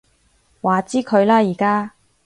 [0.63, 1.93] 話之佢啦而家